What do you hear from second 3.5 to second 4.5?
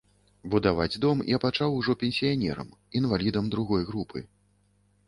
другой групы.